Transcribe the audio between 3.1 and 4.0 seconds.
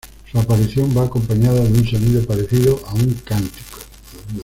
cántico.